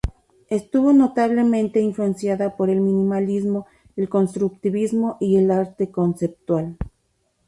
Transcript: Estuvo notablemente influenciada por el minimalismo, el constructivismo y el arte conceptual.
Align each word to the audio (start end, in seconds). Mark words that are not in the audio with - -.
Estuvo 0.49 0.93
notablemente 0.93 1.79
influenciada 1.79 2.57
por 2.57 2.71
el 2.71 2.81
minimalismo, 2.81 3.67
el 3.95 4.09
constructivismo 4.09 5.17
y 5.19 5.37
el 5.37 5.51
arte 5.51 5.91
conceptual. 5.91 6.75